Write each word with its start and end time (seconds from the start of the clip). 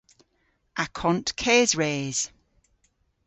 Akont 0.83 1.27
kesres. 1.39 2.19